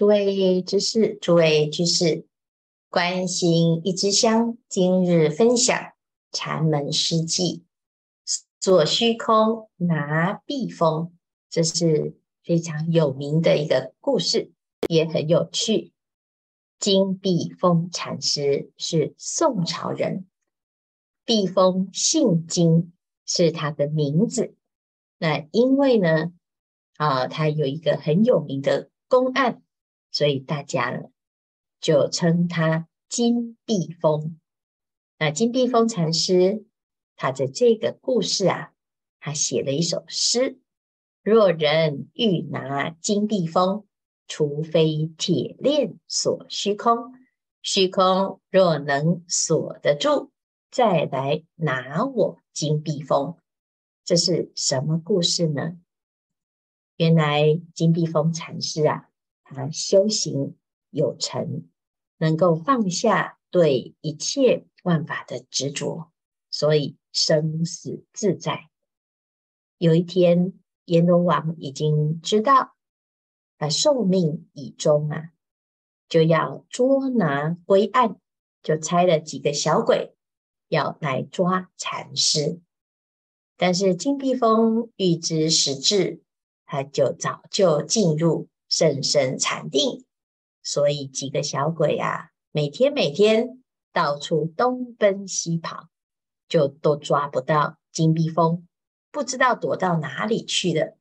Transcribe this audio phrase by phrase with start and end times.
[0.00, 2.24] 诸位居士，诸位居士，
[2.88, 5.92] 关心一支香，今日分享
[6.32, 7.64] 禅门诗记，
[8.58, 11.12] 左虚空拿碧峰，
[11.50, 14.52] 这是非常有名的一个故事，
[14.88, 15.92] 也很有趣。
[16.78, 20.26] 金碧峰禅师是宋朝人，
[21.26, 22.94] 碧峰姓金，
[23.26, 24.54] 是他的名字。
[25.18, 26.32] 那因为呢，
[26.96, 29.62] 啊，他有一个很有名的公案。
[30.10, 31.08] 所以大家呢，
[31.80, 34.38] 就称他金碧峰。
[35.18, 36.64] 那金碧峰禅师，
[37.16, 38.72] 他的这个故事啊，
[39.18, 40.58] 他写了一首诗：
[41.22, 43.86] 若人欲拿金碧峰，
[44.26, 47.14] 除非铁链锁虚空。
[47.62, 50.30] 虚空若能锁得住，
[50.70, 53.36] 再来拿我金碧峰。
[54.02, 55.78] 这是什么故事呢？
[56.96, 59.09] 原来金碧峰禅师啊。
[59.52, 60.56] 他修行
[60.90, 61.68] 有成，
[62.18, 66.12] 能够放下对一切万法的执着，
[66.50, 68.70] 所以生死自在。
[69.78, 70.52] 有一天，
[70.84, 72.76] 阎罗王已经知道
[73.58, 75.30] 他寿命已终啊，
[76.08, 78.20] 就要捉拿归案，
[78.62, 80.14] 就差了几个小鬼
[80.68, 82.60] 要来抓禅师。
[83.56, 86.22] 但是金碧峰预知时至，
[86.66, 88.48] 他就早就进入。
[88.70, 90.06] 深深禅定，
[90.62, 93.62] 所以几个小鬼啊，每天每天
[93.92, 95.88] 到处东奔西跑，
[96.48, 98.66] 就都抓不到金碧峰，
[99.10, 100.96] 不知道躲到哪里去了。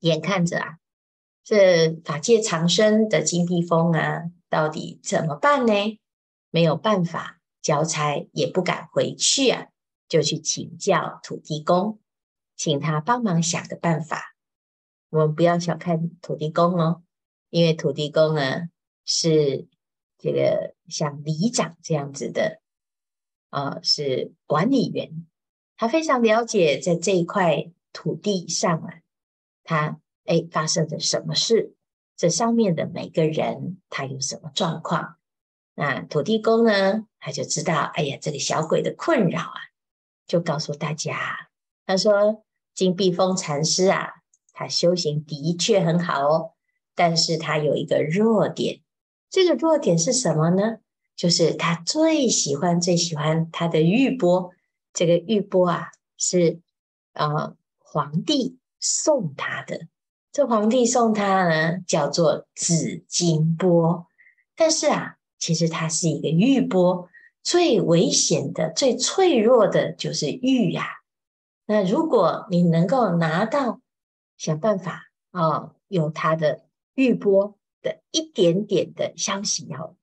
[0.00, 0.78] 眼看着啊，
[1.44, 6.00] 这法界长生的金碧峰啊，到底怎么办呢？
[6.50, 9.66] 没有办法交差，也不敢回去啊，
[10.08, 12.00] 就去请教土地公，
[12.56, 14.31] 请他帮忙想个办法。
[15.12, 17.02] 我们不要小看土地公哦，
[17.50, 18.70] 因为土地公呢
[19.04, 19.68] 是
[20.16, 22.62] 这个像里长这样子的，
[23.50, 25.26] 啊、呃，是管理员，
[25.76, 29.00] 他非常了解在这一块土地上啊，
[29.64, 31.76] 他哎发生了什么事，
[32.16, 35.18] 这上面的每个人他有什么状况，
[35.74, 39.60] 那土地公呢他就知道，哎呀，这个小鬼的困扰啊，
[40.26, 41.50] 就告诉大家，
[41.84, 42.42] 他说
[42.72, 44.21] 金碧峰禅师啊。
[44.62, 46.52] 他修行的确很好哦，
[46.94, 48.80] 但是他有一个弱点，
[49.28, 50.76] 这个弱点是什么呢？
[51.16, 54.52] 就是他最喜欢最喜欢他的玉钵，
[54.92, 56.60] 这个玉钵啊是
[57.12, 59.88] 呃皇帝送他的，
[60.30, 64.06] 这皇帝送他呢叫做紫金钵，
[64.54, 67.08] 但是啊，其实它是一个玉钵，
[67.42, 70.94] 最危险的、最脆弱的就是玉呀、啊。
[71.66, 73.80] 那如果你能够拿到。
[74.42, 79.94] 想办法啊、有他的玉钵的一点点的消息哦，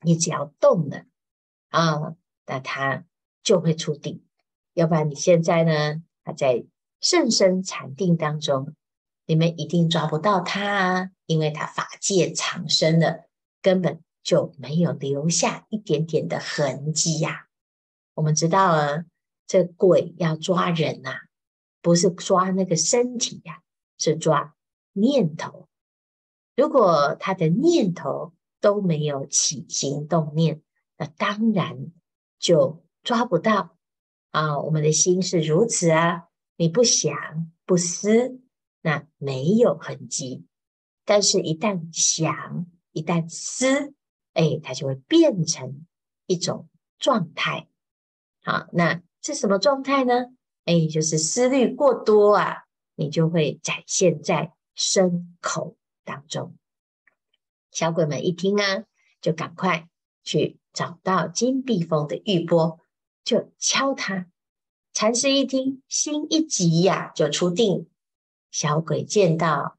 [0.00, 1.04] 你只要动了
[1.68, 2.16] 啊、
[2.46, 3.04] 那他
[3.42, 4.24] 就会出定。
[4.72, 6.64] 要不然你现在呢，他在
[7.02, 8.74] 甚深禅定当中，
[9.26, 13.28] 你们一定抓不到他啊，因为他法界长生了，
[13.60, 17.48] 根本就没有留下一点点的痕迹呀、
[18.14, 19.04] 我们知道啊，
[19.46, 21.20] 这鬼要抓人呐、啊。
[21.82, 23.62] 不是抓那个身体呀、啊，
[23.98, 24.54] 是抓
[24.92, 25.68] 念头。
[26.56, 30.62] 如果他的念头都没有起心动念，
[30.98, 31.92] 那当然
[32.38, 33.76] 就抓不到
[34.30, 34.60] 啊。
[34.60, 38.40] 我们的心是如此啊，你不想不思，
[38.82, 40.44] 那没有痕迹。
[41.06, 43.94] 但是，一旦想，一旦思，
[44.34, 45.86] 哎，它就会变成
[46.26, 46.68] 一种
[46.98, 47.68] 状态。
[48.42, 50.26] 好，那是什么状态呢？
[50.64, 56.54] 哎，就是思虑过多啊，你就会展现在身口当中。
[57.70, 58.84] 小鬼们一听啊，
[59.20, 59.88] 就赶快
[60.22, 62.78] 去找到金碧峰的玉钵，
[63.24, 64.26] 就敲他。
[64.92, 67.88] 禅师一听，心一急呀、就出定。
[68.50, 69.78] 小鬼见到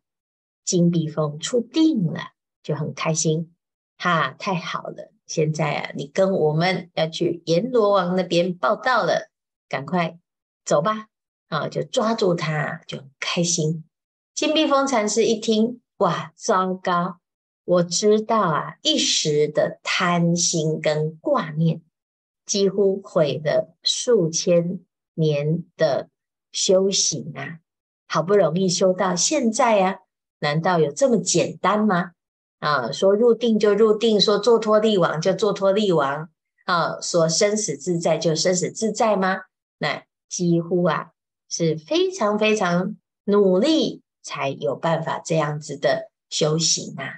[0.63, 2.31] 金碧峰出定了，
[2.63, 3.53] 就很开心。
[3.97, 5.11] 哈，太好了！
[5.27, 9.29] 现在啊，你跟我们要去阎罗王那边报到了，
[9.67, 10.17] 赶快。
[10.65, 11.07] 走吧，
[11.49, 13.83] 啊，就抓住他，就很开心。
[14.33, 17.17] 金碧峰禅师一听，哇，糟糕！
[17.65, 21.81] 我知道啊，一时的贪心跟挂念，
[22.45, 24.79] 几乎毁了数千
[25.13, 26.09] 年的
[26.51, 27.59] 修行啊！
[28.07, 29.99] 好不容易修到现在啊，
[30.39, 32.11] 难道有这么简单吗？
[32.59, 36.29] 啊，说入定就入定，说做脱力王就做脱力王，
[36.65, 39.41] 啊，说生死自在就生死自在吗？
[39.77, 40.03] 那。
[40.31, 41.11] 几乎啊
[41.49, 42.95] 是非常非常
[43.25, 47.15] 努力才有办法这样子的修行啊，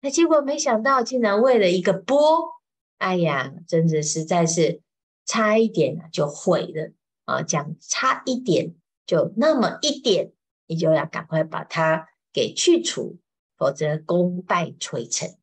[0.00, 2.50] 那结果没想到，竟然为了一个钵，
[2.98, 4.82] 哎呀，真的实在是
[5.24, 6.92] 差一点就毁了
[7.24, 7.42] 啊！
[7.42, 8.74] 讲差一点，
[9.06, 10.32] 就那么一点，
[10.66, 13.18] 你就要赶快把它给去除，
[13.56, 15.36] 否则功败垂成。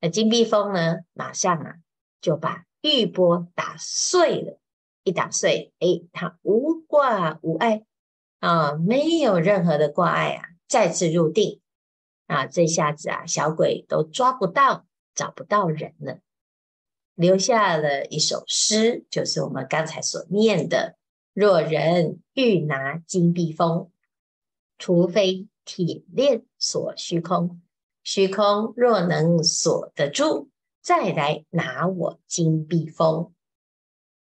[0.00, 1.76] 那金碧峰呢，马上啊
[2.20, 4.59] 就把玉钵打碎了，
[5.10, 7.82] 一打碎，哎，他无挂无碍
[8.38, 11.60] 啊，没有任何的挂碍啊，再次入定
[12.28, 14.86] 啊，这下子啊，小鬼都抓不到，
[15.16, 16.20] 找不到人了，
[17.16, 20.94] 留下了一首诗，就是我们刚才所念的：
[21.32, 23.90] 若人欲拿金碧峰，
[24.78, 27.60] 除非铁链锁虚空。
[28.04, 33.34] 虚空若能锁得住，再来拿我金碧峰。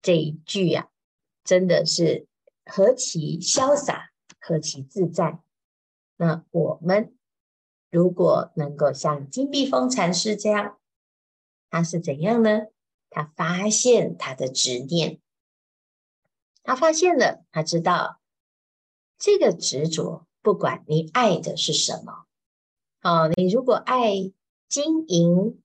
[0.06, 0.90] 这一句呀、啊，
[1.44, 2.28] 真的是
[2.63, 5.40] 何其潇洒，何其自在。
[6.16, 7.18] 那我们
[7.90, 10.78] 如果能够像金碧峰禅师这样，
[11.72, 12.68] 他是怎样呢？
[13.10, 15.19] 他发现他的执念，
[16.62, 18.19] 他发现了，他知道
[19.18, 22.28] 这个执着，不管你爱的是什么。
[23.00, 24.31] 啊，你如果爱
[24.69, 25.63] 金银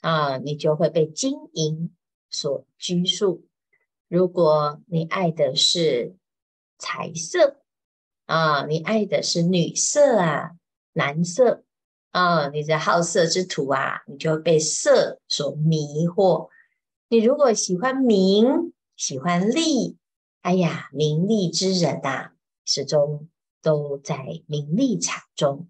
[0.00, 1.94] 啊，你就会被金银
[2.28, 3.44] 所拘束；
[4.08, 6.16] 如果你爱的是
[6.78, 7.60] 财色
[8.24, 10.52] 啊，你爱的是女色啊、
[10.94, 11.64] 男色
[12.10, 16.48] 啊，你的好色之徒啊，你就会被色所迷惑。
[17.08, 19.98] 你如果喜欢名、喜欢利，
[20.40, 22.32] 哎呀，名利之人呐、啊，
[22.64, 23.28] 始终
[23.60, 25.68] 都在名利场中。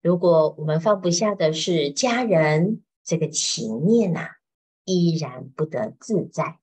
[0.00, 4.30] 如果我们放不下的是家人，这个情念呐、啊，
[4.84, 6.60] 依然不得自在。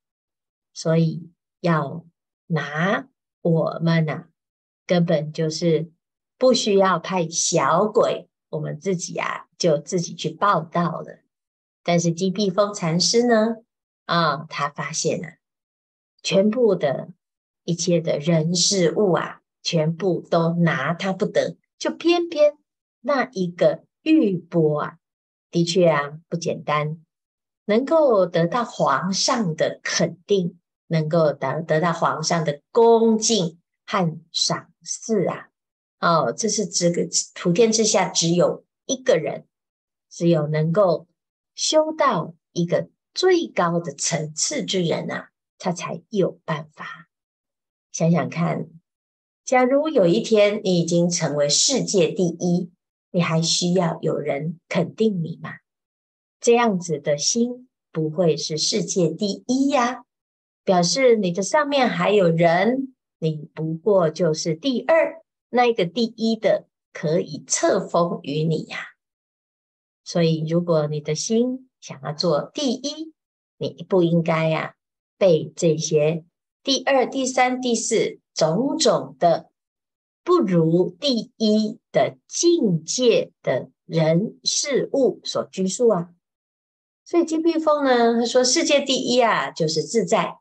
[0.76, 1.32] 所以
[1.62, 2.06] 要
[2.48, 3.08] 拿
[3.42, 4.30] 我们呐、啊，
[4.86, 5.92] 根本就是
[6.38, 11.22] 不需要派小鬼，我们自己啊就自己去报到了。
[11.82, 13.56] 但是金碧峰禅师呢，
[14.06, 15.30] 啊，他发现了
[16.22, 17.10] 全部的
[17.64, 22.58] 一切的人事物啊，全部都拿他不得，就偏偏。
[23.00, 24.98] 那一个玉钵啊，
[25.52, 27.00] 的确啊不简单，
[27.66, 35.50] 能够得到皇上的肯定，能够得得到皇上的恭敬和赏赐啊！
[36.00, 39.46] 哦，这是这个普天之下只有一个人，
[40.10, 41.08] 只有能够
[41.56, 47.08] 修到一个最高的层次之人啊，他才有办法。
[47.92, 48.68] 想想看，
[49.44, 52.72] 假如有一天你已经成为世界第一。
[53.12, 55.52] 你还需要有人肯定你吗？
[56.42, 60.04] 这样子的心不会是世界第一呀，
[60.66, 68.80] 表示你的上面还有人，你不过就是第二，那个第一的可以册封于你呀。
[70.04, 73.14] 所以，如果你的心想要做第一，
[73.58, 74.76] 你不应该呀
[75.18, 76.26] 被这些
[76.62, 79.50] 第二、第三、第四种种的。
[80.28, 86.10] 不如第一的境界的人事物所拘束啊，
[87.04, 90.40] 所以金碧峰呢，他说世界第一啊，就是自在，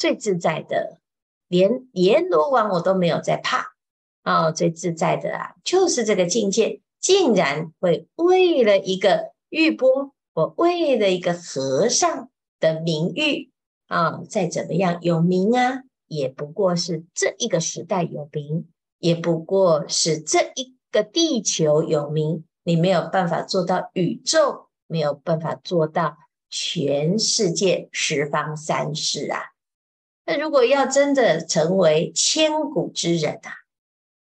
[0.00, 0.98] 最自在的，
[1.46, 3.74] 连阎罗王我都没有在怕
[4.22, 13.50] 啊、哦，最自在的啊，就是这个境界，竟然会为了一个玉钵，我为了一个和尚的名誉
[13.88, 18.66] 啊、哦，再怎么样有名啊，也不过是这一个时代有名。
[19.00, 26.16] 也不过是这一个地球有名，你没有办法做到宇宙，没有办法做到
[26.48, 29.40] 全世界十方三世啊。
[30.24, 33.52] 那如果要真的成为千古之人啊，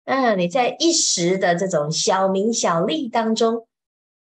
[0.05, 3.67] 嗯，你在一时的这种小名小利当中，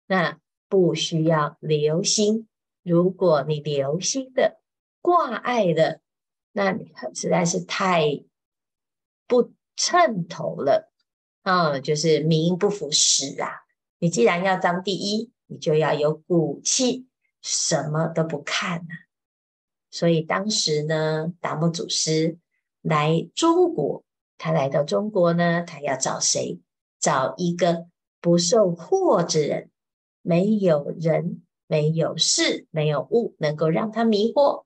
[0.08, 2.48] 那不需要留心。
[2.84, 4.60] 如果你留心的
[5.02, 6.02] 挂碍的，
[6.52, 8.24] 那你实在是太
[9.28, 9.54] 不。
[9.82, 10.92] 称头了，
[11.44, 13.48] 嗯，就是名不符实啊！
[13.98, 17.08] 你既然要当第一，你就要有骨气，
[17.42, 18.94] 什么都不看啊。
[19.92, 22.38] 所以当时呢，达摩祖师
[22.82, 24.04] 来中国，
[24.38, 26.60] 他来到中国呢，他要找谁？
[27.00, 27.88] 找一个
[28.20, 29.70] 不受惑之人，
[30.22, 34.66] 没有人，没有事，没有物，能够让他迷惑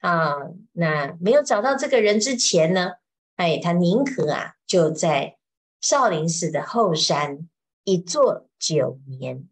[0.00, 0.34] 啊。
[0.72, 2.92] 那没有找到这个人之前呢？
[3.36, 5.36] 哎，他宁可啊，就在
[5.82, 7.48] 少林寺的后山
[7.84, 9.46] 一坐九年。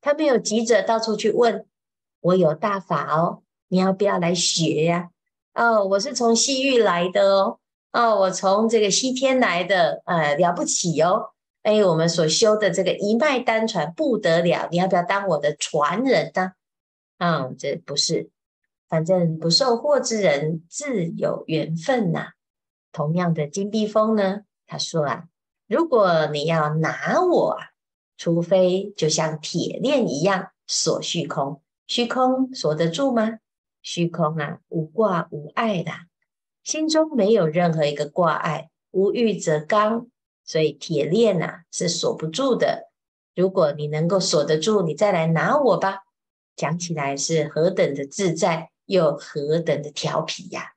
[0.00, 1.64] 他没有急着到处去问，
[2.20, 5.08] 我有大法哦，你要不要来学呀？
[5.54, 7.58] 哦，我是从西域来的哦，
[7.92, 11.30] 哦，我从这个西天来的，呃，了不起哦。
[11.62, 16.52] 哎，我们所修的这个一脉单传不得了，你要不要当我的传人呢？
[17.16, 18.28] 嗯，这不是，
[18.90, 22.32] 反正不受惑之人自有缘分呐、
[22.92, 25.24] 同样的金碧峰呢，他说啊，
[25.66, 27.68] 如果你要拿我啊，
[28.18, 33.38] 除非就像铁链一样锁虚空，虚空锁得住吗？
[33.82, 35.90] 虚空啊，无挂无碍的，
[36.62, 40.08] 心中没有任何一个挂碍，无欲则刚，
[40.44, 42.90] 所以铁链呐、啊、是锁不住的。
[43.34, 46.04] 如果你能够锁得住，你再来拿我吧。
[46.54, 50.72] 讲起来是何等的自在，又何等的调皮呀！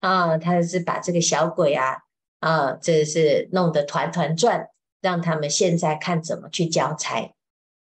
[0.00, 1.98] 啊，他是把这个小鬼啊，
[2.40, 4.68] 啊，这是弄得团团转，
[5.00, 7.32] 让他们现在看怎么去交差。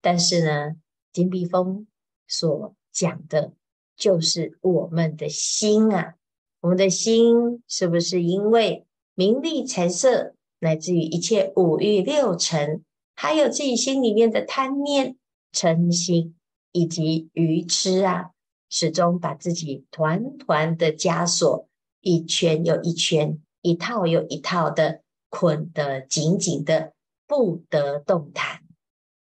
[0.02, 0.76] 但是呢，
[1.12, 1.86] 金碧峰
[2.26, 3.52] 所讲的。
[4.00, 6.14] 就是我们的心啊，
[6.62, 12.82] 我们的心是不是因为名利财色，乃至于一切五欲六尘，
[13.14, 15.16] 还有自己心里面的贪念、
[15.52, 16.34] 嗔心
[16.72, 18.30] 以及愚痴啊，
[18.70, 21.68] 始终把自己团团的枷锁，
[22.00, 26.94] 一圈又一圈，一套又一套的捆得紧紧的，
[27.26, 28.62] 不得动弹。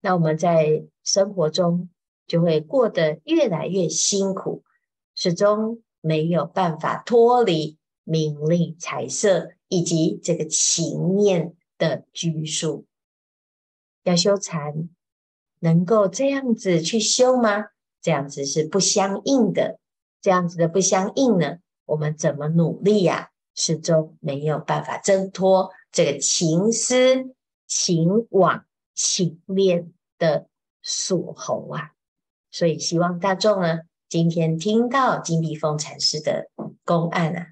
[0.01, 1.91] 那我们在生活中，
[2.33, 4.65] 就会过得越来越辛苦，
[5.15, 12.87] 始终没有办法脱离名利财色以及这个情念的拘束。
[14.05, 14.89] 要修禅，
[15.61, 17.67] 能够这样子去修吗？
[18.01, 19.79] 这样子是不相应的。
[20.23, 27.35] 这样子的不相应呢，我们怎么努力呀、始终没有办法挣脱这个情思、
[27.67, 30.49] 情网、情恋的
[30.81, 31.93] 锁喉啊！
[32.53, 36.51] 所以希望大众呢，今天听到金碧峰禅师的
[36.85, 37.47] 公案啊，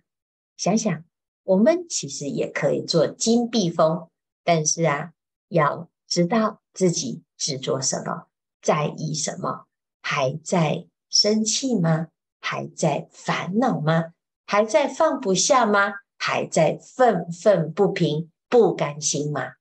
[0.56, 1.02] 想想
[1.42, 4.08] 我们其实也可以做金碧峰，
[4.44, 5.12] 但是啊，
[5.48, 8.26] 要知道自己执着什么，
[8.60, 9.64] 在意什么，
[10.02, 12.08] 还在生气吗？
[12.38, 14.12] 还在烦恼吗？
[14.46, 15.94] 还在放不下吗？
[16.18, 19.52] 还在愤愤不平、不甘心吗？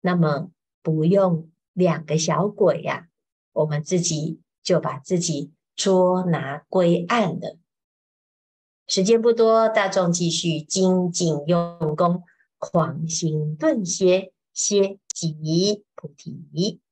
[0.00, 0.50] 那么
[0.82, 3.08] 不用两个小鬼呀、
[3.52, 7.56] 我们自己就把自己捉拿归案了。
[8.86, 12.22] 时间不多，大众继续精进用功，
[12.58, 16.82] 狂心顿歇，歇即菩提。